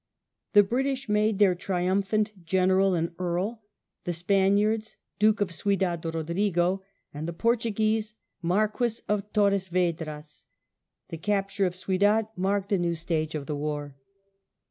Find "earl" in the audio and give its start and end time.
3.19-3.61